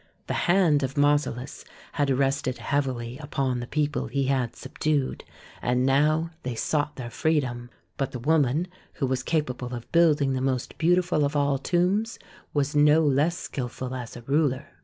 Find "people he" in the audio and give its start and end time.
3.67-4.23